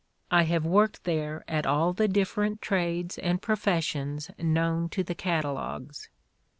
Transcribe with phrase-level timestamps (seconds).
[0.31, 5.51] 'I have worked there at all the different trades and professions known to the cata
[5.51, 6.09] logues.